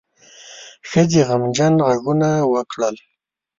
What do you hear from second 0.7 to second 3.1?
ښځې غمجنه غږونه وکړل.